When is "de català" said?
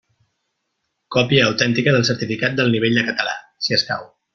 3.01-3.41